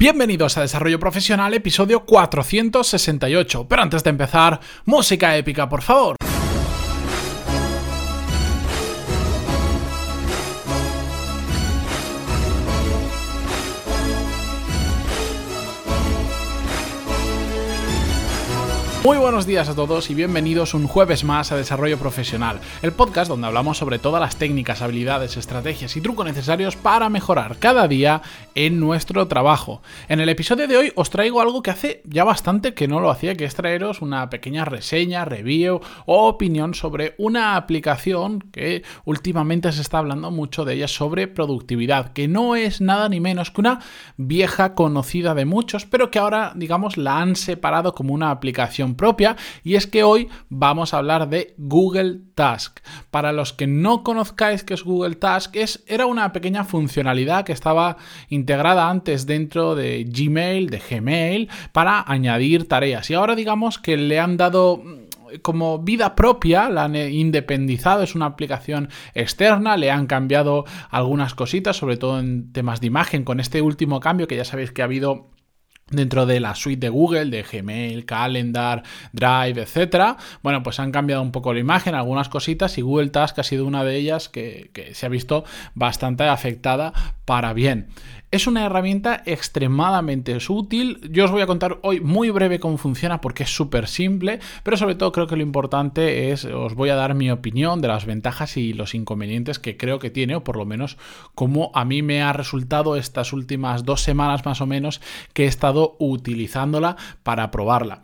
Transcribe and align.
Bienvenidos 0.00 0.56
a 0.56 0.62
Desarrollo 0.62 0.98
Profesional, 0.98 1.52
episodio 1.52 2.06
468. 2.06 3.68
Pero 3.68 3.82
antes 3.82 4.02
de 4.02 4.08
empezar, 4.08 4.58
música 4.86 5.36
épica, 5.36 5.68
por 5.68 5.82
favor. 5.82 6.16
Muy 19.02 19.16
buenos 19.16 19.46
días 19.46 19.66
a 19.70 19.74
todos 19.74 20.10
y 20.10 20.14
bienvenidos 20.14 20.74
un 20.74 20.86
jueves 20.86 21.24
más 21.24 21.52
a 21.52 21.56
Desarrollo 21.56 21.96
Profesional, 21.96 22.60
el 22.82 22.92
podcast 22.92 23.30
donde 23.30 23.46
hablamos 23.46 23.78
sobre 23.78 23.98
todas 23.98 24.20
las 24.20 24.36
técnicas, 24.36 24.82
habilidades, 24.82 25.38
estrategias 25.38 25.96
y 25.96 26.02
trucos 26.02 26.26
necesarios 26.26 26.76
para 26.76 27.08
mejorar 27.08 27.56
cada 27.58 27.88
día 27.88 28.20
en 28.54 28.78
nuestro 28.78 29.26
trabajo. 29.26 29.80
En 30.10 30.20
el 30.20 30.28
episodio 30.28 30.68
de 30.68 30.76
hoy 30.76 30.92
os 30.96 31.08
traigo 31.08 31.40
algo 31.40 31.62
que 31.62 31.70
hace 31.70 32.02
ya 32.04 32.24
bastante 32.24 32.74
que 32.74 32.88
no 32.88 33.00
lo 33.00 33.10
hacía, 33.10 33.34
que 33.36 33.46
es 33.46 33.54
traeros 33.54 34.02
una 34.02 34.28
pequeña 34.28 34.66
reseña, 34.66 35.24
review 35.24 35.80
o 36.04 36.28
opinión 36.28 36.74
sobre 36.74 37.14
una 37.16 37.56
aplicación 37.56 38.40
que 38.52 38.82
últimamente 39.06 39.72
se 39.72 39.80
está 39.80 39.96
hablando 39.96 40.30
mucho 40.30 40.66
de 40.66 40.74
ella 40.74 40.88
sobre 40.88 41.26
productividad, 41.26 42.12
que 42.12 42.28
no 42.28 42.54
es 42.54 42.82
nada 42.82 43.08
ni 43.08 43.18
menos 43.18 43.50
que 43.50 43.62
una 43.62 43.80
vieja 44.18 44.74
conocida 44.74 45.34
de 45.34 45.46
muchos, 45.46 45.86
pero 45.86 46.10
que 46.10 46.18
ahora 46.18 46.52
digamos 46.54 46.98
la 46.98 47.18
han 47.18 47.34
separado 47.34 47.94
como 47.94 48.12
una 48.12 48.30
aplicación 48.30 48.89
propia 48.94 49.36
y 49.64 49.74
es 49.74 49.86
que 49.86 50.02
hoy 50.02 50.28
vamos 50.48 50.94
a 50.94 50.98
hablar 50.98 51.28
de 51.28 51.54
Google 51.58 52.20
Task. 52.34 52.80
Para 53.10 53.32
los 53.32 53.52
que 53.52 53.66
no 53.66 54.02
conozcáis 54.02 54.64
qué 54.64 54.74
es 54.74 54.84
Google 54.84 55.16
Task, 55.16 55.56
es, 55.56 55.84
era 55.86 56.06
una 56.06 56.32
pequeña 56.32 56.64
funcionalidad 56.64 57.44
que 57.44 57.52
estaba 57.52 57.96
integrada 58.28 58.88
antes 58.88 59.26
dentro 59.26 59.74
de 59.74 60.04
Gmail, 60.04 60.70
de 60.70 60.78
Gmail, 60.78 61.48
para 61.72 62.04
añadir 62.06 62.68
tareas. 62.68 63.10
Y 63.10 63.14
ahora 63.14 63.34
digamos 63.34 63.78
que 63.78 63.96
le 63.96 64.18
han 64.18 64.36
dado 64.36 64.78
mm, 64.78 65.10
como 65.42 65.78
vida 65.78 66.14
propia, 66.14 66.68
la 66.68 66.84
han 66.84 66.96
independizado, 66.96 68.02
es 68.02 68.14
una 68.14 68.26
aplicación 68.26 68.88
externa, 69.14 69.76
le 69.76 69.90
han 69.90 70.06
cambiado 70.06 70.64
algunas 70.90 71.34
cositas, 71.34 71.76
sobre 71.76 71.96
todo 71.96 72.18
en 72.18 72.52
temas 72.52 72.80
de 72.80 72.88
imagen, 72.88 73.24
con 73.24 73.40
este 73.40 73.62
último 73.62 74.00
cambio 74.00 74.26
que 74.26 74.36
ya 74.36 74.44
sabéis 74.44 74.72
que 74.72 74.82
ha 74.82 74.86
habido 74.86 75.28
dentro 75.90 76.26
de 76.26 76.40
la 76.40 76.54
suite 76.54 76.80
de 76.80 76.88
Google, 76.88 77.26
de 77.26 77.42
Gmail, 77.42 78.04
Calendar, 78.04 78.82
Drive, 79.12 79.62
etc. 79.62 80.16
Bueno, 80.42 80.62
pues 80.62 80.80
han 80.80 80.92
cambiado 80.92 81.22
un 81.22 81.32
poco 81.32 81.52
la 81.52 81.60
imagen, 81.60 81.94
algunas 81.94 82.28
cositas 82.28 82.78
y 82.78 82.82
Google 82.82 83.10
Task 83.10 83.38
ha 83.38 83.42
sido 83.42 83.66
una 83.66 83.84
de 83.84 83.96
ellas 83.96 84.28
que, 84.28 84.70
que 84.72 84.94
se 84.94 85.06
ha 85.06 85.08
visto 85.08 85.44
bastante 85.74 86.24
afectada 86.24 86.92
para 87.30 87.52
bien. 87.52 87.86
Es 88.32 88.48
una 88.48 88.66
herramienta 88.66 89.22
extremadamente 89.24 90.36
útil. 90.48 90.98
Yo 91.12 91.26
os 91.26 91.30
voy 91.30 91.42
a 91.42 91.46
contar 91.46 91.78
hoy 91.82 92.00
muy 92.00 92.30
breve 92.30 92.58
cómo 92.58 92.76
funciona 92.76 93.20
porque 93.20 93.44
es 93.44 93.54
súper 93.54 93.86
simple, 93.86 94.40
pero 94.64 94.76
sobre 94.76 94.96
todo 94.96 95.12
creo 95.12 95.28
que 95.28 95.36
lo 95.36 95.44
importante 95.44 96.32
es, 96.32 96.44
os 96.44 96.74
voy 96.74 96.88
a 96.88 96.96
dar 96.96 97.14
mi 97.14 97.30
opinión 97.30 97.80
de 97.80 97.86
las 97.86 98.04
ventajas 98.04 98.56
y 98.56 98.72
los 98.72 98.96
inconvenientes 98.96 99.60
que 99.60 99.76
creo 99.76 100.00
que 100.00 100.10
tiene, 100.10 100.34
o 100.34 100.42
por 100.42 100.56
lo 100.56 100.66
menos 100.66 100.98
cómo 101.36 101.70
a 101.72 101.84
mí 101.84 102.02
me 102.02 102.20
ha 102.20 102.32
resultado 102.32 102.96
estas 102.96 103.32
últimas 103.32 103.84
dos 103.84 104.00
semanas 104.00 104.44
más 104.44 104.60
o 104.60 104.66
menos 104.66 105.00
que 105.32 105.44
he 105.44 105.46
estado 105.46 105.94
utilizándola 106.00 106.96
para 107.22 107.52
probarla. 107.52 108.02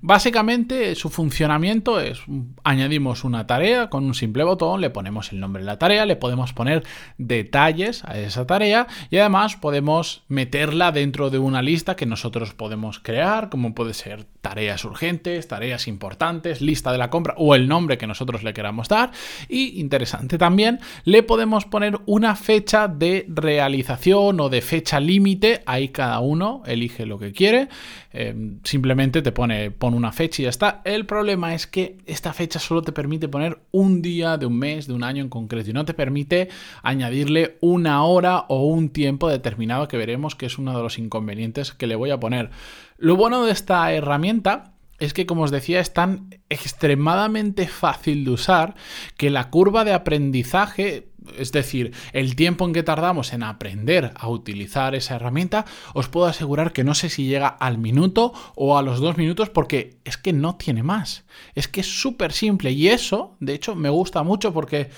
Básicamente 0.00 0.94
su 0.94 1.10
funcionamiento 1.10 2.00
es 2.00 2.20
añadimos 2.64 3.24
una 3.24 3.46
tarea 3.46 3.88
con 3.88 4.04
un 4.04 4.14
simple 4.14 4.44
botón, 4.44 4.80
le 4.80 4.90
ponemos 4.90 5.32
el 5.32 5.40
nombre 5.40 5.62
de 5.62 5.66
la 5.66 5.78
tarea, 5.78 6.06
le 6.06 6.16
podemos 6.16 6.52
poner 6.52 6.84
detalles 7.18 8.04
a 8.04 8.18
esa 8.18 8.46
tarea 8.46 8.86
y 9.10 9.18
además 9.18 9.56
podemos 9.56 10.24
meterla 10.28 10.92
dentro 10.92 11.30
de 11.30 11.38
una 11.38 11.62
lista 11.62 11.96
que 11.96 12.06
nosotros 12.06 12.54
podemos 12.54 12.98
crear, 13.00 13.48
como 13.48 13.74
puede 13.74 13.94
ser 13.94 14.24
tareas 14.40 14.84
urgentes, 14.84 15.48
tareas 15.48 15.88
importantes, 15.88 16.60
lista 16.60 16.92
de 16.92 16.98
la 16.98 17.10
compra 17.10 17.34
o 17.36 17.54
el 17.54 17.66
nombre 17.66 17.98
que 17.98 18.06
nosotros 18.06 18.42
le 18.42 18.54
queramos 18.54 18.88
dar. 18.88 19.10
Y 19.48 19.80
interesante 19.80 20.38
también, 20.38 20.78
le 21.04 21.22
podemos 21.22 21.64
poner 21.64 21.98
una 22.06 22.36
fecha 22.36 22.88
de 22.88 23.26
realización 23.28 24.40
o 24.40 24.48
de 24.48 24.62
fecha 24.62 25.00
límite, 25.00 25.62
ahí 25.66 25.88
cada 25.88 26.20
uno 26.20 26.62
elige 26.66 27.06
lo 27.06 27.18
que 27.18 27.32
quiere, 27.32 27.68
em, 28.12 28.60
simplemente 28.62 29.22
te 29.22 29.32
pone 29.32 29.70
pon 29.78 29.94
una 29.94 30.12
fecha 30.12 30.42
y 30.42 30.44
ya 30.44 30.50
está. 30.50 30.80
El 30.84 31.06
problema 31.06 31.54
es 31.54 31.66
que 31.66 31.98
esta 32.06 32.32
fecha 32.32 32.58
solo 32.58 32.82
te 32.82 32.92
permite 32.92 33.28
poner 33.28 33.60
un 33.72 34.02
día 34.02 34.36
de 34.36 34.46
un 34.46 34.58
mes, 34.58 34.86
de 34.86 34.94
un 34.94 35.04
año 35.04 35.22
en 35.22 35.28
concreto, 35.28 35.70
y 35.70 35.72
no 35.72 35.84
te 35.84 35.94
permite 35.94 36.48
añadirle 36.82 37.56
una 37.60 38.04
hora 38.04 38.46
o 38.48 38.66
un 38.66 38.90
tiempo 38.90 39.28
determinado 39.28 39.88
que 39.88 39.96
veremos 39.96 40.34
que 40.34 40.46
es 40.46 40.58
uno 40.58 40.76
de 40.76 40.82
los 40.82 40.98
inconvenientes 40.98 41.72
que 41.72 41.86
le 41.86 41.96
voy 41.96 42.10
a 42.10 42.20
poner. 42.20 42.50
Lo 42.98 43.16
bueno 43.16 43.44
de 43.44 43.52
esta 43.52 43.92
herramienta 43.92 44.75
es 44.98 45.12
que, 45.12 45.26
como 45.26 45.42
os 45.42 45.50
decía, 45.50 45.80
es 45.80 45.92
tan 45.92 46.34
extremadamente 46.48 47.66
fácil 47.66 48.24
de 48.24 48.30
usar 48.30 48.74
que 49.16 49.30
la 49.30 49.50
curva 49.50 49.84
de 49.84 49.92
aprendizaje 49.92 51.08
es 51.38 51.52
decir, 51.52 51.92
el 52.12 52.36
tiempo 52.36 52.64
en 52.64 52.72
que 52.72 52.82
tardamos 52.82 53.32
en 53.32 53.42
aprender 53.42 54.12
a 54.16 54.28
utilizar 54.28 54.94
esa 54.94 55.16
herramienta, 55.16 55.64
os 55.94 56.08
puedo 56.08 56.26
asegurar 56.26 56.72
que 56.72 56.84
no 56.84 56.94
sé 56.94 57.08
si 57.08 57.26
llega 57.26 57.48
al 57.48 57.78
minuto 57.78 58.32
o 58.54 58.78
a 58.78 58.82
los 58.82 59.00
dos 59.00 59.16
minutos 59.16 59.50
porque 59.50 59.98
es 60.04 60.16
que 60.16 60.32
no 60.32 60.56
tiene 60.56 60.82
más. 60.82 61.24
Es 61.54 61.68
que 61.68 61.80
es 61.80 62.00
súper 62.00 62.32
simple 62.32 62.70
y 62.72 62.88
eso, 62.88 63.36
de 63.40 63.54
hecho, 63.54 63.74
me 63.74 63.88
gusta 63.88 64.22
mucho 64.22 64.52
porque 64.52 64.90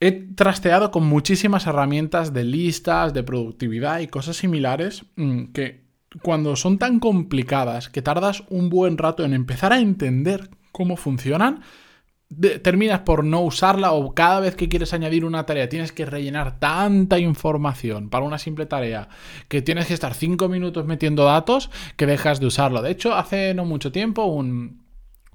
he 0.00 0.12
trasteado 0.12 0.90
con 0.90 1.04
muchísimas 1.04 1.66
herramientas 1.66 2.32
de 2.32 2.44
listas, 2.44 3.12
de 3.12 3.22
productividad 3.22 4.00
y 4.00 4.06
cosas 4.06 4.36
similares 4.36 5.04
mm, 5.16 5.46
que 5.46 5.89
cuando 6.22 6.56
son 6.56 6.78
tan 6.78 6.98
complicadas 6.98 7.88
que 7.88 8.02
tardas 8.02 8.44
un 8.48 8.68
buen 8.68 8.98
rato 8.98 9.24
en 9.24 9.34
empezar 9.34 9.72
a 9.72 9.80
entender 9.80 10.50
cómo 10.72 10.96
funcionan, 10.96 11.62
terminas 12.62 13.00
por 13.00 13.24
no 13.24 13.40
usarla 13.40 13.92
o 13.92 14.14
cada 14.14 14.38
vez 14.38 14.54
que 14.54 14.68
quieres 14.68 14.94
añadir 14.94 15.24
una 15.24 15.46
tarea 15.46 15.68
tienes 15.68 15.90
que 15.90 16.06
rellenar 16.06 16.60
tanta 16.60 17.18
información 17.18 18.08
para 18.08 18.24
una 18.24 18.38
simple 18.38 18.66
tarea 18.66 19.08
que 19.48 19.62
tienes 19.62 19.86
que 19.86 19.94
estar 19.94 20.14
cinco 20.14 20.48
minutos 20.48 20.86
metiendo 20.86 21.24
datos 21.24 21.70
que 21.96 22.06
dejas 22.06 22.38
de 22.38 22.46
usarlo. 22.46 22.82
De 22.82 22.92
hecho, 22.92 23.14
hace 23.14 23.52
no 23.54 23.64
mucho 23.64 23.90
tiempo 23.90 24.26
un, 24.26 24.80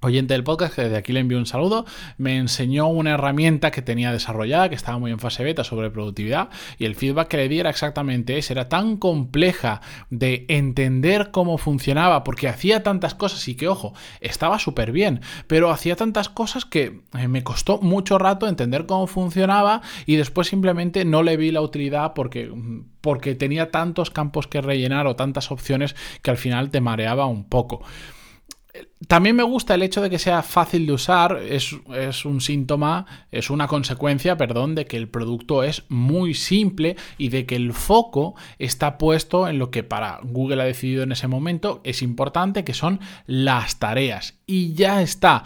oyente 0.06 0.34
del 0.34 0.44
podcast, 0.44 0.76
que 0.76 0.84
desde 0.84 0.98
aquí 0.98 1.14
le 1.14 1.20
envío 1.20 1.38
un 1.38 1.46
saludo, 1.46 1.86
me 2.18 2.38
enseñó 2.38 2.88
una 2.88 3.12
herramienta 3.12 3.72
que 3.72 3.82
tenía 3.82 4.12
desarrollada, 4.12 4.70
que 4.70 4.76
estaba 4.76 4.98
muy 4.98 5.12
en 5.12 5.20
fase 5.20 5.44
beta 5.44 5.64
sobre 5.64 5.90
productividad, 5.90 6.50
y 6.78 6.86
el 6.86 6.96
feedback 6.96 7.28
que 7.28 7.38
le 7.38 7.50
di 7.50 7.60
era 7.60 7.70
exactamente 7.70 8.38
ese, 8.38 8.54
era 8.54 8.70
tan 8.70 8.98
compleja 8.98 9.82
de 10.10 10.46
entender 10.48 11.32
cómo 11.32 11.58
funcionaba, 11.58 12.24
porque 12.24 12.48
hacía 12.48 12.84
tantas 12.84 13.16
cosas 13.16 13.48
y 13.48 13.56
que, 13.56 13.68
ojo, 13.68 13.94
estaba 14.22 14.60
súper 14.60 14.92
bien, 14.92 15.22
pero 15.48 15.72
hacía 15.72 15.96
tantas 15.96 16.30
cosas 16.30 16.66
que 16.66 17.02
eh, 17.18 17.28
me 17.28 17.44
costó 17.44 17.80
mucho 17.80 18.18
rato 18.18 18.48
entender 18.48 18.86
cómo 18.86 19.08
funcionaba 19.08 19.82
y 20.06 20.16
después 20.16 20.48
simplemente 20.48 21.06
no 21.06 21.24
le 21.24 21.38
vi 21.38 21.52
la 21.52 21.62
utilidad 21.62 22.14
porque 22.14 22.52
porque 23.02 23.36
tenía 23.36 23.70
tantos 23.70 24.10
campos 24.10 24.48
que 24.48 24.62
rellenar 24.62 25.06
o 25.06 25.16
tantas 25.16 25.52
opciones 25.52 25.96
que 26.24 26.32
al 26.32 26.38
final 26.38 26.72
te 26.72 26.82
mareaba 26.82 27.28
un 27.28 27.44
poco. 27.48 27.84
También 29.08 29.36
me 29.36 29.44
gusta 29.44 29.76
el 29.76 29.84
hecho 29.84 30.02
de 30.02 30.10
que 30.10 30.20
sea 30.20 30.42
fácil 30.42 30.88
de 30.88 30.94
usar, 30.94 31.40
es, 31.48 31.74
un 32.26 32.42
síntoma, 32.42 33.06
es 33.32 33.50
una 33.50 33.68
consecuencia, 33.68 34.38
perdón, 34.38 34.74
de 34.74 34.86
que 34.86 34.98
el 34.98 35.08
producto 35.08 35.64
es 35.64 35.84
muy 35.90 36.34
simple 36.34 36.96
y 37.18 37.30
de 37.30 37.46
que 37.46 37.56
el 37.56 37.74
foco 37.74 38.36
está 38.58 38.98
puesto 38.98 39.48
en 39.48 39.60
lo 39.60 39.70
que 39.70 39.84
para 39.84 40.20
Google 40.24 40.62
ha 40.62 40.66
decidido 40.66 41.04
en 41.04 41.12
ese 41.12 41.28
momento 41.28 41.82
es 41.84 42.02
importante, 42.02 42.64
que 42.64 42.74
son 42.74 43.00
las 43.28 43.80
tareas. 43.80 44.36
Y 44.48 44.74
ya 44.74 45.02
está. 45.02 45.44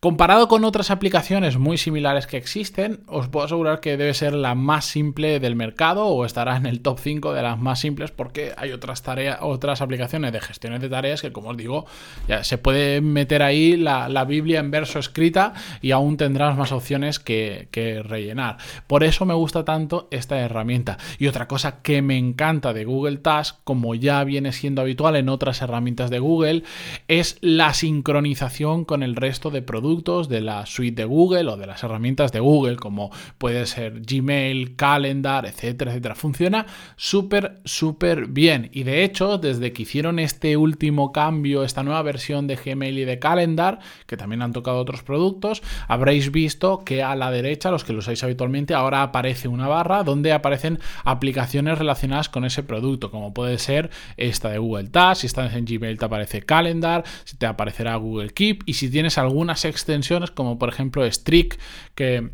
Comparado 0.00 0.46
con 0.46 0.62
otras 0.62 0.92
aplicaciones 0.92 1.58
muy 1.58 1.76
similares 1.76 2.28
que 2.28 2.36
existen, 2.36 3.00
os 3.08 3.26
puedo 3.26 3.46
asegurar 3.46 3.80
que 3.80 3.96
debe 3.96 4.14
ser 4.14 4.32
la 4.32 4.54
más 4.54 4.84
simple 4.84 5.40
del 5.40 5.56
mercado 5.56 6.06
o 6.06 6.24
estará 6.24 6.56
en 6.56 6.66
el 6.66 6.82
top 6.82 7.00
5 7.00 7.32
de 7.32 7.42
las 7.42 7.58
más 7.58 7.80
simples 7.80 8.12
porque 8.12 8.52
hay 8.56 8.70
otras 8.70 9.02
tareas, 9.02 9.38
otras 9.40 9.80
aplicaciones 9.80 10.32
de 10.32 10.40
gestiones 10.40 10.80
de 10.82 10.88
tareas 10.88 11.20
que, 11.20 11.32
como 11.32 11.48
os 11.48 11.56
digo, 11.56 11.84
ya 12.28 12.44
se 12.44 12.58
puede 12.58 13.00
meter 13.00 13.42
ahí 13.42 13.76
la, 13.76 14.24
Biblia 14.24 14.60
en 14.60 14.70
verso 14.70 15.00
escrita 15.00 15.54
y 15.82 15.90
aún 15.90 16.16
tendrás 16.16 16.56
más 16.56 16.70
opciones 16.70 17.18
que, 17.18 17.66
que 17.72 18.00
rellenar. 18.00 18.58
Por 18.86 19.02
eso 19.02 19.26
me 19.26 19.34
gusta 19.34 19.64
tanto 19.64 20.06
esta 20.12 20.38
herramienta. 20.38 20.98
Y 21.18 21.26
otra 21.26 21.48
cosa 21.48 21.82
que 21.82 22.02
me 22.02 22.16
encanta 22.16 22.72
de 22.72 22.84
Google 22.84 23.16
Task, 23.16 23.56
como 23.64 23.96
ya 23.96 24.22
viene 24.22 24.52
siendo 24.52 24.80
habitual 24.80 25.16
en 25.16 25.28
otras 25.28 25.60
herramientas 25.60 26.08
de 26.08 26.20
Google, 26.20 26.62
es 27.08 27.38
la 27.40 27.74
sincronización 27.74 28.84
con 28.84 29.02
el 29.02 29.16
resto 29.16 29.50
de 29.50 29.62
productos 29.62 29.87
de 29.96 30.40
la 30.42 30.66
suite 30.66 31.02
de 31.02 31.04
Google 31.06 31.48
o 31.48 31.56
de 31.56 31.66
las 31.66 31.82
herramientas 31.82 32.30
de 32.30 32.40
Google, 32.40 32.76
como 32.76 33.10
puede 33.38 33.64
ser 33.64 34.02
Gmail, 34.02 34.76
Calendar, 34.76 35.46
etcétera, 35.46 35.92
etcétera. 35.92 36.14
Funciona 36.14 36.66
súper, 36.96 37.60
súper 37.64 38.26
bien. 38.26 38.68
Y 38.72 38.82
de 38.82 39.02
hecho, 39.02 39.38
desde 39.38 39.72
que 39.72 39.82
hicieron 39.82 40.18
este 40.18 40.56
último 40.58 41.10
cambio, 41.10 41.64
esta 41.64 41.82
nueva 41.82 42.02
versión 42.02 42.46
de 42.46 42.56
Gmail 42.56 42.98
y 42.98 43.04
de 43.06 43.18
Calendar, 43.18 43.78
que 44.06 44.18
también 44.18 44.42
han 44.42 44.52
tocado 44.52 44.78
otros 44.78 45.02
productos, 45.02 45.62
habréis 45.86 46.30
visto 46.30 46.84
que 46.84 47.02
a 47.02 47.16
la 47.16 47.30
derecha, 47.30 47.70
los 47.70 47.84
que 47.84 47.94
lo 47.94 48.00
usáis 48.00 48.22
habitualmente, 48.22 48.74
ahora 48.74 49.02
aparece 49.02 49.48
una 49.48 49.68
barra 49.68 50.04
donde 50.04 50.32
aparecen 50.32 50.78
aplicaciones 51.04 51.78
relacionadas 51.78 52.28
con 52.28 52.44
ese 52.44 52.62
producto, 52.62 53.10
como 53.10 53.32
puede 53.32 53.56
ser 53.58 53.90
esta 54.18 54.50
de 54.50 54.58
Google 54.58 54.88
Tasks, 54.88 55.20
si 55.20 55.26
estás 55.26 55.54
en 55.54 55.64
Gmail 55.64 55.98
te 55.98 56.04
aparece 56.04 56.42
Calendar, 56.42 57.04
si 57.24 57.36
te 57.36 57.46
aparecerá 57.46 57.96
Google 57.96 58.30
Keep 58.30 58.64
y 58.66 58.74
si 58.74 58.90
tienes 58.90 59.18
algunas 59.18 59.64
extensiones 59.78 60.30
como 60.30 60.58
por 60.58 60.68
ejemplo 60.68 61.10
Streak 61.10 61.58
que 61.94 62.30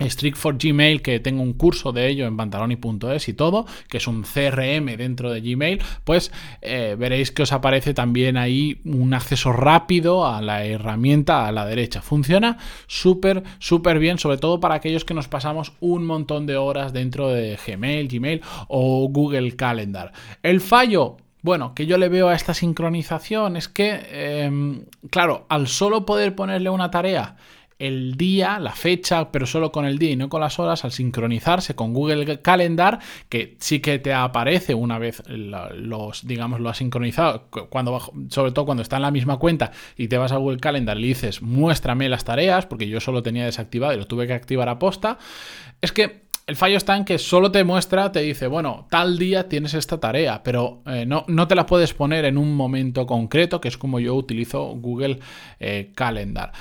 Strict 0.00 0.36
for 0.36 0.58
Gmail, 0.58 1.02
que 1.02 1.20
tengo 1.20 1.42
un 1.42 1.52
curso 1.52 1.92
de 1.92 2.08
ello 2.08 2.26
en 2.26 2.36
pantaloni.es 2.36 3.28
y 3.28 3.32
todo, 3.32 3.64
que 3.88 3.98
es 3.98 4.06
un 4.08 4.22
CRM 4.22 4.96
dentro 4.96 5.30
de 5.30 5.40
Gmail, 5.40 5.80
pues 6.02 6.32
eh, 6.62 6.96
veréis 6.98 7.30
que 7.30 7.44
os 7.44 7.52
aparece 7.52 7.94
también 7.94 8.36
ahí 8.36 8.80
un 8.84 9.14
acceso 9.14 9.52
rápido 9.52 10.26
a 10.26 10.42
la 10.42 10.64
herramienta 10.64 11.46
a 11.46 11.52
la 11.52 11.64
derecha. 11.64 12.02
Funciona 12.02 12.58
súper, 12.88 13.44
súper 13.60 14.00
bien, 14.00 14.18
sobre 14.18 14.38
todo 14.38 14.58
para 14.58 14.74
aquellos 14.74 15.04
que 15.04 15.14
nos 15.14 15.28
pasamos 15.28 15.72
un 15.80 16.04
montón 16.04 16.46
de 16.46 16.56
horas 16.56 16.92
dentro 16.92 17.28
de 17.28 17.56
Gmail, 17.64 18.08
Gmail 18.08 18.40
o 18.68 19.08
Google 19.08 19.54
Calendar. 19.54 20.12
El 20.42 20.60
fallo, 20.60 21.18
bueno, 21.44 21.74
que 21.74 21.84
yo 21.84 21.98
le 21.98 22.08
veo 22.08 22.30
a 22.30 22.34
esta 22.34 22.54
sincronización 22.54 23.58
es 23.58 23.68
que, 23.68 24.00
em, 24.46 24.86
claro, 25.10 25.44
al 25.50 25.68
solo 25.68 26.06
poder 26.06 26.34
ponerle 26.34 26.70
una 26.70 26.90
tarea 26.90 27.36
el 27.78 28.16
día, 28.16 28.58
la 28.58 28.72
fecha, 28.72 29.30
pero 29.30 29.44
solo 29.44 29.70
con 29.70 29.84
el 29.84 29.98
día 29.98 30.12
y 30.12 30.16
no 30.16 30.30
con 30.30 30.40
las 30.40 30.58
horas, 30.58 30.86
al 30.86 30.92
sincronizarse 30.92 31.74
con 31.74 31.92
Google 31.92 32.40
Calendar, 32.40 32.98
que 33.28 33.58
sí 33.60 33.80
que 33.80 33.98
te 33.98 34.14
aparece 34.14 34.72
una 34.72 34.98
vez 34.98 35.22
los, 35.26 36.26
digamos, 36.26 36.60
lo 36.60 36.70
has 36.70 36.78
sincronizado, 36.78 37.48
cuando, 37.68 38.00
sobre 38.30 38.52
todo 38.52 38.64
cuando 38.64 38.82
está 38.82 38.96
en 38.96 39.02
la 39.02 39.10
misma 39.10 39.36
cuenta 39.36 39.70
y 39.98 40.08
te 40.08 40.16
vas 40.16 40.32
a 40.32 40.38
Google 40.38 40.60
Calendar 40.60 40.96
y 40.96 41.02
le 41.02 41.06
dices, 41.08 41.42
muéstrame 41.42 42.08
las 42.08 42.24
tareas, 42.24 42.64
porque 42.64 42.88
yo 42.88 43.00
solo 43.00 43.22
tenía 43.22 43.44
desactivado 43.44 43.92
y 43.92 43.98
lo 43.98 44.06
tuve 44.06 44.26
que 44.26 44.32
activar 44.32 44.70
a 44.70 44.78
posta, 44.78 45.18
es 45.82 45.92
que 45.92 46.23
el 46.46 46.56
fallo 46.56 46.76
está 46.76 46.96
en 46.96 47.04
que 47.04 47.18
solo 47.18 47.50
te 47.50 47.64
muestra, 47.64 48.12
te 48.12 48.20
dice, 48.20 48.46
bueno, 48.46 48.86
tal 48.90 49.18
día 49.18 49.48
tienes 49.48 49.74
esta 49.74 49.98
tarea, 49.98 50.42
pero 50.42 50.82
eh, 50.86 51.06
no, 51.06 51.24
no, 51.26 51.48
te 51.48 51.54
la 51.54 51.66
puedes 51.66 51.94
poner 51.94 52.24
en 52.26 52.36
un 52.36 52.54
momento 52.54 53.06
concreto, 53.06 53.60
que 53.60 53.68
es 53.68 53.78
como 53.78 53.98
yo 53.98 54.14
utilizo 54.14 54.66
Google 54.76 55.20
eh, 55.58 55.92
Calendar. 55.94 56.52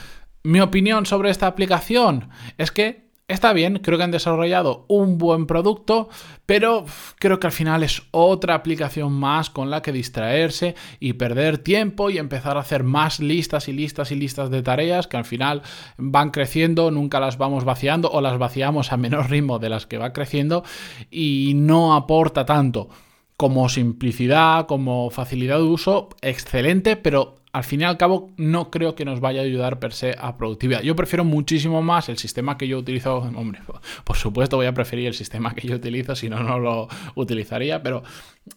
Mi 0.44 0.62
opinión 0.62 1.06
sobre 1.06 1.30
esta 1.30 1.48
aplicación 1.48 2.30
es 2.58 2.72
que 2.72 3.12
está 3.28 3.54
bien, 3.54 3.80
creo 3.80 3.98
que 3.98 4.04
han 4.04 4.12
desarrollado 4.12 4.86
un 4.88 5.18
buen 5.18 5.48
producto, 5.48 6.10
pero 6.46 6.86
creo 7.20 7.40
que 7.40 7.48
al 7.48 7.54
final 7.54 7.84
es 7.84 8.04
otra 8.12 8.56
aplicación 8.56 9.14
más 9.14 9.50
con 9.50 9.70
la 9.70 9.82
que 9.82 9.92
distraerse 9.92 10.76
y 11.00 11.14
perder 11.14 11.58
tiempo 11.58 12.10
y 12.10 12.18
empezar 12.18 12.58
a 12.58 12.62
hacer 12.62 12.84
más 12.84 13.20
listas 13.20 13.68
y 13.68 13.74
listas 13.74 14.12
y 14.12 14.16
listas 14.16 14.50
de 14.50 14.62
tareas 14.62 15.08
que 15.08 15.18
al 15.18 15.26
final 15.26 15.62
van 15.98 16.32
creciendo, 16.32 16.92
nunca 16.92 17.20
las 17.20 17.38
vamos 17.38 17.64
vaciando 17.64 18.12
o 18.12 18.22
las 18.22 18.38
vaciamos 18.38 18.92
a 18.92 18.98
menor 18.98 19.30
ritmo 19.30 19.60
de 19.60 19.70
las 19.70 19.86
que 19.86 19.98
va 19.98 20.14
creciendo 20.14 20.64
y 21.10 21.54
no 21.56 21.96
aporta 21.96 22.46
tanto 22.46 22.90
como 23.38 23.68
simplicidad, 23.68 24.68
como 24.68 25.10
facilidad 25.10 25.58
de 25.58 25.64
uso, 25.64 26.10
excelente, 26.22 26.96
pero 26.96 27.43
al 27.54 27.64
fin 27.64 27.82
y 27.82 27.84
al 27.84 27.98
cabo 27.98 28.32
no 28.36 28.72
creo 28.72 28.96
que 28.96 29.06
nos 29.06 29.20
vaya 29.20 29.42
a 29.42 29.44
ayudar 29.44 29.78
per 29.80 29.94
se 29.94 30.16
a 30.18 30.38
productividad. 30.38 30.82
Yo 30.82 30.96
prefiero 30.96 31.24
muchísimo 31.24 31.84
más 31.84 32.10
el 32.10 32.18
sistema 32.18 32.58
que 32.58 32.68
yo 32.68 32.80
utilizo, 32.80 33.18
hombre, 33.18 33.62
por 34.04 34.16
supuesto 34.18 34.58
voy 34.58 34.66
a 34.66 34.74
preferir 34.74 35.06
el 35.06 35.14
sistema 35.14 35.54
que 35.54 35.68
yo 35.68 35.76
utilizo, 35.76 36.16
si 36.16 36.30
no, 36.30 36.42
no 36.42 36.58
lo 36.58 36.88
utilizaría, 37.14 37.84
pero 37.84 38.02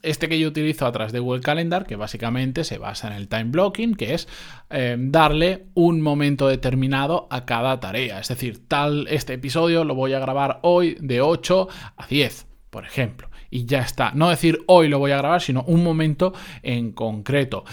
este 0.02 0.30
que 0.30 0.38
yo 0.38 0.48
utilizo 0.48 0.86
a 0.86 0.92
través 0.92 1.12
de 1.12 1.18
Google 1.18 1.42
Calendar, 1.42 1.86
que 1.86 1.96
básicamente 1.96 2.64
se 2.64 2.78
basa 2.78 3.08
en 3.08 3.12
el 3.12 3.28
time 3.28 3.44
blocking, 3.44 3.96
que 3.96 4.14
es 4.14 4.28
eh, 4.70 4.96
darle 4.98 5.66
un 5.74 6.00
momento 6.00 6.48
determinado 6.48 7.28
a 7.30 7.44
cada 7.44 7.78
tarea. 7.78 8.18
Es 8.18 8.28
decir, 8.28 8.66
tal, 8.66 9.08
este 9.08 9.34
episodio 9.34 9.84
lo 9.84 9.94
voy 9.94 10.14
a 10.14 10.18
grabar 10.18 10.60
hoy 10.62 10.96
de 11.00 11.20
8 11.20 11.68
a 11.98 12.06
10, 12.06 12.46
por 12.70 12.86
ejemplo 12.86 13.28
y 13.50 13.66
ya 13.66 13.80
está. 13.80 14.12
No 14.12 14.28
decir 14.28 14.60
hoy 14.66 14.88
lo 14.88 14.98
voy 14.98 15.12
a 15.12 15.18
grabar, 15.18 15.40
sino 15.40 15.62
un 15.66 15.82
momento 15.82 16.32
en 16.62 16.92
concreto. 16.92 17.64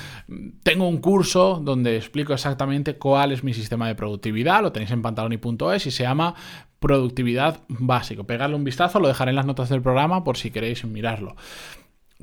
Tengo 0.63 0.87
un 0.87 0.97
curso 0.97 1.61
donde 1.63 1.95
explico 1.97 2.33
exactamente 2.33 2.95
cuál 2.95 3.31
es 3.31 3.43
mi 3.43 3.53
sistema 3.53 3.87
de 3.87 3.95
productividad, 3.95 4.61
lo 4.61 4.71
tenéis 4.71 4.91
en 4.91 5.01
pantaloni.es 5.01 5.85
y 5.85 5.91
se 5.91 6.03
llama 6.03 6.35
productividad 6.79 7.61
básico. 7.69 8.25
Pegarle 8.25 8.55
un 8.55 8.65
vistazo, 8.65 8.99
lo 8.99 9.07
dejaré 9.07 9.29
en 9.29 9.37
las 9.37 9.45
notas 9.45 9.69
del 9.69 9.81
programa 9.81 10.23
por 10.23 10.37
si 10.37 10.51
queréis 10.51 10.83
mirarlo. 10.83 11.35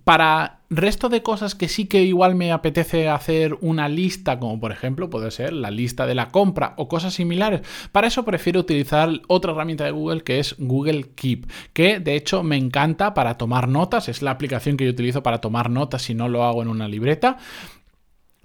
Para 0.05 0.61
resto 0.71 1.09
de 1.09 1.23
cosas 1.23 1.55
que 1.55 1.69
sí 1.69 1.87
que 1.87 2.03
igual 2.03 2.37
me 2.37 2.53
apetece 2.53 3.09
hacer 3.09 3.59
una 3.61 3.89
lista, 3.89 4.39
como 4.39 4.61
por 4.61 4.71
ejemplo 4.71 5.11
puede 5.11 5.31
ser 5.33 5.53
la 5.53 5.71
lista 5.71 6.07
de 6.07 6.15
la 6.15 6.29
compra 6.29 6.75
o 6.77 6.89
cosas 6.89 7.15
similares, 7.15 7.63
para 7.91 8.07
eso 8.07 8.25
prefiero 8.25 8.61
utilizar 8.61 9.11
otra 9.27 9.53
herramienta 9.53 9.85
de 9.85 9.91
Google 9.91 10.23
que 10.23 10.39
es 10.39 10.55
Google 10.59 11.11
Keep, 11.15 11.51
que 11.73 11.99
de 11.99 12.15
hecho 12.15 12.45
me 12.45 12.57
encanta 12.57 13.15
para 13.15 13.37
tomar 13.37 13.69
notas, 13.69 14.09
es 14.09 14.23
la 14.23 14.31
aplicación 14.31 14.77
que 14.77 14.85
yo 14.85 14.91
utilizo 14.91 15.23
para 15.23 15.41
tomar 15.41 15.71
notas 15.71 16.03
si 16.03 16.15
no 16.15 16.29
lo 16.29 16.45
hago 16.45 16.63
en 16.63 16.69
una 16.69 16.89
libreta 16.89 17.39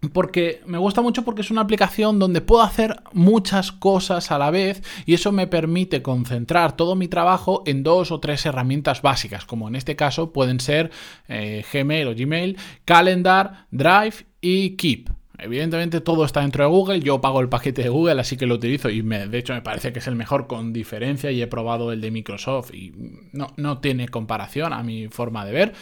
porque 0.09 0.61
me 0.65 0.77
gusta 0.77 1.01
mucho 1.01 1.23
porque 1.23 1.41
es 1.41 1.51
una 1.51 1.61
aplicación 1.61 2.19
donde 2.19 2.41
puedo 2.41 2.61
hacer 2.61 2.97
muchas 3.13 3.71
cosas 3.71 4.31
a 4.31 4.37
la 4.37 4.51
vez 4.51 4.83
y 5.05 5.13
eso 5.13 5.31
me 5.31 5.47
permite 5.47 6.01
concentrar 6.01 6.75
todo 6.75 6.95
mi 6.95 7.07
trabajo 7.07 7.63
en 7.65 7.83
dos 7.83 8.11
o 8.11 8.19
tres 8.19 8.45
herramientas 8.45 9.01
básicas, 9.01 9.45
como 9.45 9.67
en 9.67 9.75
este 9.75 9.95
caso 9.95 10.31
pueden 10.33 10.59
ser 10.59 10.91
eh, 11.27 11.63
Gmail 11.71 12.07
o 12.07 12.15
Gmail, 12.15 12.57
Calendar, 12.85 13.67
Drive 13.71 14.25
y 14.41 14.75
Keep. 14.77 15.24
Evidentemente 15.37 16.01
todo 16.01 16.25
está 16.25 16.41
dentro 16.41 16.63
de 16.63 16.69
Google, 16.69 16.99
yo 17.01 17.19
pago 17.21 17.41
el 17.41 17.49
paquete 17.49 17.83
de 17.83 17.89
Google, 17.89 18.19
así 18.19 18.37
que 18.37 18.45
lo 18.45 18.55
utilizo 18.55 18.89
y 18.89 19.03
me, 19.03 19.27
de 19.27 19.37
hecho 19.37 19.53
me 19.53 19.61
parece 19.61 19.91
que 19.91 19.99
es 19.99 20.07
el 20.07 20.15
mejor 20.15 20.47
con 20.47 20.73
diferencia 20.73 21.31
y 21.31 21.41
he 21.41 21.47
probado 21.47 21.91
el 21.91 22.01
de 22.01 22.11
Microsoft 22.11 22.73
y 22.73 22.93
no, 23.31 23.47
no 23.57 23.79
tiene 23.79 24.07
comparación 24.07 24.73
a 24.73 24.83
mi 24.83 25.07
forma 25.07 25.45
de 25.45 25.51
ver. 25.51 25.73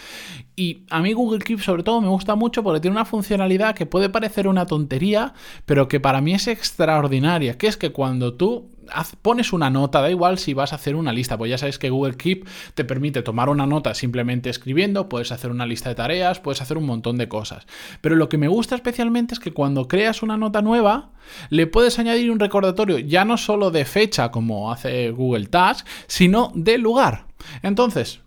Y 0.56 0.84
a 0.90 1.02
mí 1.02 1.14
Google 1.14 1.40
Keep 1.40 1.60
sobre 1.62 1.84
todo 1.84 2.02
me 2.02 2.08
gusta 2.08 2.36
mucho 2.36 2.64
porque 2.64 2.80
tiene 2.80 2.96
una 2.96 3.06
funcionalidad 3.06 3.76
que 3.76 3.86
puede 3.86 4.10
parecer 4.10 4.48
una 4.48 4.66
tontería, 4.66 5.34
pero 5.66 5.88
que 5.88 6.00
para 6.00 6.22
mí 6.22 6.34
es 6.34 6.48
extraordinaria, 6.48 7.58
que 7.58 7.68
es 7.68 7.78
que 7.78 7.92
cuando 7.92 8.34
tú 8.34 8.73
pones 9.22 9.54
una 9.54 9.70
nota, 9.70 10.02
da 10.02 10.10
igual 10.10 10.38
si 10.38 10.54
vas 10.54 10.74
a 10.74 10.76
hacer 10.76 10.96
una 10.96 11.14
lista, 11.14 11.38
pues 11.38 11.50
ya 11.50 11.58
sabes 11.58 11.80
que 11.80 11.90
Google 11.90 12.16
Keep 12.16 12.48
te 12.74 12.84
permite 12.84 13.22
tomar 13.22 13.50
una 13.50 13.66
nota 13.66 13.94
simplemente 13.94 14.50
escribiendo, 14.50 15.10
puedes 15.10 15.32
hacer 15.32 15.52
una 15.52 15.66
lista 15.66 15.90
de 15.90 15.96
tareas, 15.96 16.40
puedes 16.40 16.62
hacer 16.62 16.78
un 16.78 16.86
montón 16.86 17.18
de 17.18 17.28
cosas. 17.28 17.66
Pero 18.02 18.16
lo 18.16 18.30
que 18.30 18.38
me 18.38 18.48
gusta 18.48 18.76
especialmente 18.76 19.34
es 19.34 19.40
que 19.40 19.54
cuando 19.54 19.88
creas 19.88 20.24
una 20.24 20.38
nota 20.38 20.62
nueva, 20.62 21.12
le 21.50 21.68
puedes 21.68 22.00
añadir 22.00 22.32
un 22.32 22.40
recordatorio 22.40 23.00
ya 23.00 23.26
no 23.26 23.38
solo 23.38 23.72
de 23.72 23.86
fecha 23.86 24.32
como 24.32 24.72
hace 24.72 25.12
Google 25.12 25.48
Task, 25.48 25.88
sino 26.08 26.52
de 26.56 26.78
lugar. 26.78 27.28
Entonces, 27.62 28.22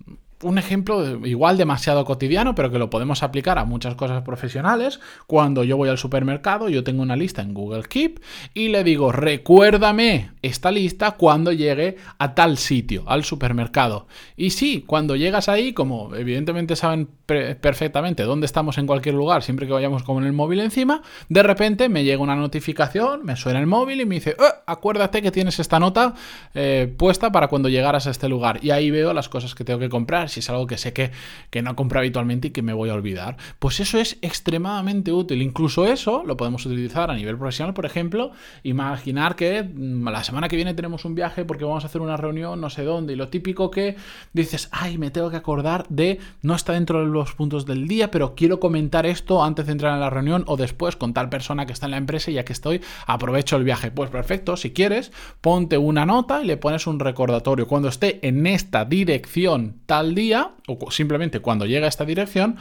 un 0.47 0.59
ejemplo 0.59 1.27
igual 1.27 1.57
demasiado 1.57 2.05
cotidiano, 2.05 2.55
pero 2.55 2.71
que 2.71 2.79
lo 2.79 2.89
podemos 2.89 3.23
aplicar 3.23 3.59
a 3.59 3.65
muchas 3.65 3.97
cosas 3.97 4.23
profesionales. 4.23 5.01
Cuando 5.27 5.65
yo 5.65 5.77
voy 5.77 5.89
al 5.89 5.99
supermercado, 5.99 6.69
yo 6.69 6.85
tengo 6.85 7.03
una 7.03 7.17
lista 7.17 7.43
en 7.43 7.53
Google 7.53 7.83
Keep 7.83 8.21
y 8.55 8.69
le 8.69 8.85
digo, 8.85 9.11
recuérdame 9.11 10.31
esta 10.43 10.71
lista 10.71 11.13
cuando 11.13 11.53
llegue 11.53 11.97
a 12.19 12.35
tal 12.35 12.59
sitio, 12.59 13.03
al 13.07 13.25
supermercado. 13.25 14.07
Y 14.37 14.51
sí, 14.51 14.85
cuando 14.87 15.17
llegas 15.17 15.49
ahí, 15.49 15.73
como 15.73 16.15
evidentemente 16.15 16.77
saben 16.77 17.09
perfectamente 17.27 18.23
dónde 18.23 18.47
estamos 18.47 18.79
en 18.79 18.87
cualquier 18.87 19.17
lugar, 19.17 19.43
siempre 19.43 19.67
que 19.67 19.73
vayamos 19.73 20.05
con 20.05 20.25
el 20.25 20.33
móvil 20.33 20.61
encima, 20.61 21.03
de 21.29 21.43
repente 21.43 21.89
me 21.89 22.05
llega 22.05 22.23
una 22.23 22.37
notificación, 22.37 23.25
me 23.25 23.35
suena 23.35 23.59
el 23.59 23.67
móvil 23.67 24.01
y 24.01 24.07
me 24.07 24.15
dice, 24.17 24.31
eh, 24.31 24.45
acuérdate 24.67 25.23
que 25.23 25.33
tienes 25.33 25.59
esta 25.59 25.81
nota 25.81 26.15
eh, 26.55 26.95
puesta 26.97 27.33
para 27.33 27.49
cuando 27.49 27.69
llegaras 27.69 28.07
a 28.07 28.11
este 28.11 28.29
lugar. 28.29 28.61
Y 28.63 28.71
ahí 28.71 28.93
veo 28.93 29.13
las 29.13 29.29
cosas 29.29 29.55
que 29.57 29.65
tengo 29.65 29.81
que 29.81 29.89
comprar 29.89 30.29
si 30.37 30.41
es 30.41 30.51
algo 30.51 30.67
que 30.67 30.77
sé 30.77 30.93
que, 30.93 31.13
que 31.51 31.63
no 31.63 31.75
compro 31.77 31.99
habitualmente 31.99 32.49
y 32.49 32.51
que 32.51 32.63
me 32.63 32.75
voy 32.75 32.91
a 32.91 32.95
olvidar. 32.95 33.39
Pues 33.59 33.81
eso 33.81 33.99
es 33.99 34.19
extremadamente 34.21 35.13
útil. 35.13 35.41
Incluso 35.41 35.87
eso 35.87 36.23
lo 36.25 36.37
podemos 36.37 36.67
utilizar 36.67 37.11
a 37.11 37.15
nivel 37.15 37.39
profesional, 37.39 37.73
por 37.73 37.87
ejemplo, 37.87 38.33
imaginar 38.63 39.35
que 39.35 39.63
mm, 39.63 40.09
la 40.09 40.23
semana 40.25 40.49
que 40.49 40.57
viene 40.57 40.75
tenemos 40.75 41.05
un 41.05 41.15
viaje 41.15 41.45
porque 41.45 41.65
vamos 41.65 41.85
a 41.85 41.87
hacer 41.87 42.01
una 42.01 42.17
reunión 42.17 42.61
no 42.61 42.71
sé 42.71 42.85
dónde 42.85 43.15
y 43.15 43.17
lo 43.17 43.29
típico 43.29 43.71
que 43.71 43.97
dices, 44.33 44.69
ay, 44.73 44.99
me 44.99 45.11
tengo 45.11 45.31
que 45.31 45.37
acordar 45.37 45.87
de, 45.89 46.19
no 46.43 46.55
está 46.55 46.75
dentro 46.75 47.01
de 47.01 47.07
los 47.07 47.33
puntos 47.33 47.65
del 47.65 47.89
día, 47.89 48.11
pero 48.11 48.35
quiero 48.35 48.61
comentar 48.61 49.07
esto 49.07 49.43
antes 49.43 49.67
de 49.67 49.73
entrar 49.73 49.95
en 49.95 50.01
la 50.01 50.11
reunión 50.11 50.45
o 50.47 50.57
después 50.57 50.97
con 50.97 51.15
tal 51.15 51.29
persona 51.29 51.67
que 51.67 51.73
está 51.73 51.87
en 51.87 51.93
la 51.93 51.97
empresa 51.97 52.31
y 52.31 52.35
ya 52.35 52.45
que 52.45 52.53
estoy, 52.53 52.83
aprovecho 53.07 53.57
el 53.57 53.65
viaje. 53.65 53.91
Pues 53.91 54.11
perfecto, 54.11 54.57
si 54.57 54.73
quieres, 54.73 55.13
ponte 55.41 55.79
una 55.79 56.05
nota 56.05 56.43
y 56.43 56.47
le 56.47 56.57
pones 56.57 56.87
un 56.87 57.01
recordatorio. 57.01 57.67
Cuando 57.67 57.89
esté 57.89 58.27
en 58.27 58.47
esta 58.47 58.85
dirección 58.85 59.77
tal 59.87 60.15
día, 60.17 60.51
o 60.67 60.91
simplemente 60.91 61.39
cuando 61.39 61.67
llegue 61.67 61.85
a 61.85 61.89
esta 61.89 62.05
dirección, 62.05 62.57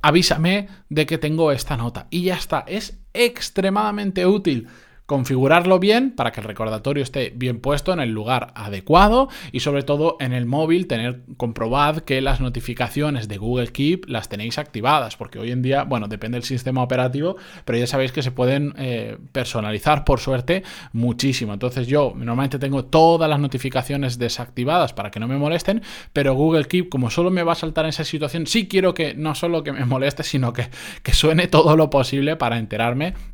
avísame 0.00 0.68
de 0.88 1.04
que 1.04 1.18
tengo 1.18 1.52
esta 1.52 1.76
nota. 1.76 2.06
Y 2.08 2.22
ya 2.22 2.36
está, 2.36 2.64
es 2.66 2.98
extremadamente 3.12 4.26
útil. 4.26 4.68
Configurarlo 5.06 5.78
bien 5.78 6.12
para 6.12 6.32
que 6.32 6.40
el 6.40 6.46
recordatorio 6.46 7.02
esté 7.02 7.32
bien 7.34 7.60
puesto 7.60 7.92
en 7.92 8.00
el 8.00 8.10
lugar 8.10 8.52
adecuado 8.54 9.28
y 9.52 9.60
sobre 9.60 9.82
todo 9.82 10.16
en 10.18 10.32
el 10.32 10.46
móvil 10.46 10.86
tener 10.86 11.20
comprobad 11.36 11.98
que 11.98 12.22
las 12.22 12.40
notificaciones 12.40 13.28
de 13.28 13.36
Google 13.36 13.68
Keep 13.68 14.08
las 14.08 14.30
tenéis 14.30 14.56
activadas 14.56 15.16
porque 15.16 15.38
hoy 15.38 15.50
en 15.50 15.60
día, 15.60 15.84
bueno, 15.84 16.08
depende 16.08 16.36
del 16.36 16.44
sistema 16.44 16.82
operativo, 16.82 17.36
pero 17.66 17.78
ya 17.78 17.86
sabéis 17.86 18.12
que 18.12 18.22
se 18.22 18.30
pueden 18.30 18.72
eh, 18.78 19.18
personalizar 19.32 20.04
por 20.04 20.20
suerte 20.20 20.62
muchísimo. 20.92 21.52
Entonces 21.52 21.86
yo 21.86 22.14
normalmente 22.16 22.58
tengo 22.58 22.86
todas 22.86 23.28
las 23.28 23.40
notificaciones 23.40 24.18
desactivadas 24.18 24.94
para 24.94 25.10
que 25.10 25.20
no 25.20 25.28
me 25.28 25.36
molesten, 25.36 25.82
pero 26.14 26.34
Google 26.34 26.64
Keep 26.64 26.88
como 26.88 27.10
solo 27.10 27.30
me 27.30 27.42
va 27.42 27.52
a 27.52 27.56
saltar 27.56 27.84
en 27.84 27.90
esa 27.90 28.04
situación, 28.04 28.46
sí 28.46 28.68
quiero 28.68 28.94
que 28.94 29.14
no 29.14 29.34
solo 29.34 29.62
que 29.62 29.72
me 29.72 29.84
moleste, 29.84 30.22
sino 30.22 30.54
que, 30.54 30.68
que 31.02 31.12
suene 31.12 31.46
todo 31.46 31.76
lo 31.76 31.90
posible 31.90 32.36
para 32.36 32.58
enterarme 32.58 33.33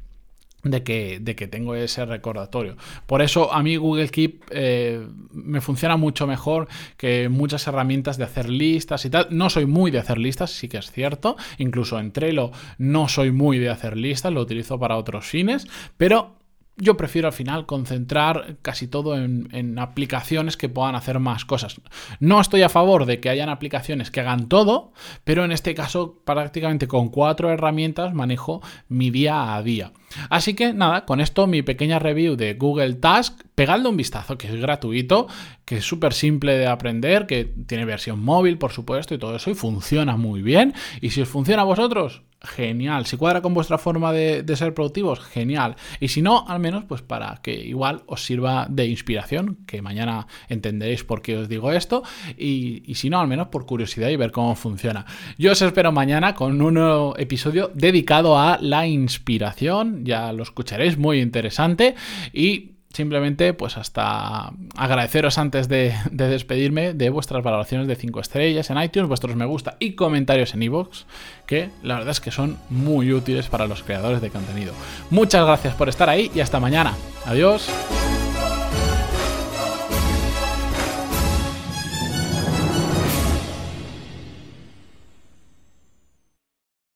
de 0.63 0.83
que, 0.83 1.19
de 1.21 1.37
que, 1.37 1.47
tengo 1.47 1.75
ese 1.75 2.05
recordatorio. 2.05 2.77
Por 3.07 3.23
eso 3.23 3.53
a 3.53 3.63
mí 3.63 3.77
Google 3.77 4.09
Keep 4.09 4.45
eh, 4.51 5.07
me 5.33 5.61
funciona 5.61 5.97
mucho 5.97 6.27
mejor 6.27 6.69
que 6.97 7.29
muchas 7.29 7.67
herramientas 7.67 8.19
de 8.19 8.25
hacer 8.25 8.49
listas 8.49 9.05
y 9.05 9.11
tal. 9.11 9.29
No 9.31 9.51
soy 9.51 9.67
muy 9.67 9.91
de 9.91 9.99
hacer 9.99 10.19
listas, 10.19 10.51
sí 10.51 10.69
que 10.69 10.79
es 10.79 10.91
cierto. 10.91 11.37
Incluso 11.59 11.99
en 11.99 12.13
Trello 12.13 12.51
no 12.79 13.09
soy 13.09 13.31
muy 13.31 13.59
de 13.59 13.71
hacer 13.71 13.97
listas, 13.97 14.33
lo 14.33 14.41
utilizo 14.41 14.79
para 14.79 14.97
otros 14.97 15.27
fines, 15.27 15.67
pero 15.97 16.40
yo 16.77 16.97
prefiero 16.97 17.29
al 17.29 17.35
final 17.35 17.67
concentrar 17.67 18.57
casi 18.63 18.89
todo 18.89 19.17
en, 19.17 19.79
aplicaciones 19.79 20.57
que 20.57 20.69
puedan 20.69 20.95
hacer 20.95 21.19
más 21.19 21.45
cosas. 21.45 21.81
No 22.21 22.41
estoy 22.41 22.63
a 22.63 22.69
favor 22.69 23.05
de 23.05 23.21
que 23.21 23.29
hayan 23.29 23.49
aplicaciones 23.49 24.11
que 24.11 24.21
hagan 24.21 24.49
todo, 24.49 24.93
pero 25.25 25.45
en 25.45 25.53
este 25.53 25.75
caso 25.75 26.23
prácticamente 26.25 26.89
con 26.89 27.09
cuatro 27.09 27.51
herramientas 27.51 28.15
manejo 28.15 28.63
mi 28.89 29.11
día 29.11 29.55
a 29.55 29.63
día. 29.63 29.93
Así 30.29 30.55
que 30.55 30.73
nada, 30.73 31.05
con 31.05 31.21
esto 31.21 31.47
mi 31.47 31.63
pequeña 31.63 31.99
review 31.99 32.35
de 32.37 32.55
Google 32.55 32.95
Task, 32.95 33.41
pegadle 33.55 33.89
un 33.89 33.97
vistazo, 33.97 34.39
que 34.39 34.49
es 34.49 34.57
gratuito, 34.57 35.29
que 35.65 35.77
es 35.77 35.85
súper 35.85 36.15
simple 36.15 36.57
de 36.57 36.67
aprender, 36.67 37.27
que 37.27 37.45
tiene 37.45 37.85
versión 37.85 38.23
móvil, 38.23 38.59
por 38.59 38.73
supuesto, 38.73 39.15
y 39.15 39.19
todo 39.19 39.37
eso, 39.37 39.51
y 39.51 39.55
funciona 39.55 40.17
muy 40.17 40.43
bien. 40.43 40.75
Y 41.01 41.11
si 41.11 41.21
os 41.21 41.29
funciona 41.29 41.63
a 41.63 41.67
vosotros, 41.67 42.23
genial. 42.43 43.07
Si 43.07 43.17
cuadra 43.17 43.43
con 43.43 43.55
vuestra 43.55 43.79
forma 43.79 44.13
de, 44.13 44.45
ser 44.57 44.75
productivos, 44.75 45.21
genial. 45.21 45.77
Y 46.01 46.09
si 46.09 46.23
no, 46.23 46.45
al 46.49 46.61
menos, 46.61 46.85
pues 46.85 47.03
para 47.03 47.41
que 47.43 47.55
igual 47.55 48.03
os 48.07 48.25
sirva 48.25 48.67
de 48.69 48.87
inspiración, 48.87 49.59
que 49.67 49.83
mañana 49.83 50.27
entenderéis 50.49 51.05
por 51.05 51.23
qué 51.23 51.37
os 51.37 51.49
digo 51.49 51.73
esto. 51.73 52.03
Y, 52.37 52.83
y 52.87 52.95
si 52.97 53.11
no, 53.11 53.21
al 53.21 53.29
menos 53.29 53.49
por 53.49 53.67
curiosidad 53.67 54.09
y 54.09 54.17
ver 54.17 54.33
cómo 54.33 54.55
funciona. 54.57 55.07
Yo 55.39 55.53
os 55.53 55.63
espero 55.63 55.93
mañana 55.93 56.35
con 56.35 56.61
un 56.61 56.75
nuevo 56.75 57.17
episodio 57.19 57.71
dedicado 57.75 58.39
a 58.39 58.59
la 58.61 58.87
inspiración. 58.87 60.05
Ya 60.05 60.33
lo 60.33 60.43
escucharéis, 60.43 60.99
muy 60.99 61.21
interesante. 61.21 61.95
Y 62.33 62.80
simplemente 62.93 63.55
pues 63.55 63.77
hasta 63.77 64.53
agradeceros 64.77 65.39
antes 65.39 65.69
de, 65.69 65.95
despedirme 66.11 66.93
de 66.93 67.11
vuestras 67.11 67.43
valoraciones 67.43 67.87
de 67.87 67.97
5 67.97 68.21
estrellas 68.21 68.71
en 68.71 68.83
iTunes, 68.83 69.09
vuestros 69.09 69.37
me 69.37 69.47
gusta 69.47 69.77
y 69.79 69.93
comentarios 69.93 70.55
en 70.55 70.63
iVoox, 70.63 71.05
que 71.47 71.71
la 71.83 71.95
verdad 71.95 72.11
es 72.11 72.21
que 72.21 72.31
son 72.31 72.59
muy 72.69 73.13
útiles 73.13 73.49
para 73.49 73.67
los 73.67 73.83
creadores 73.83 74.21
de 74.21 74.31
contenido. 74.31 74.73
Muchas 75.11 75.47
gracias 75.47 75.75
por 75.75 75.89
estar 75.89 76.09
ahí 76.09 76.31
y 76.35 76.41
hasta 76.41 76.61
mañana. 76.61 76.95
Adiós. 77.27 77.69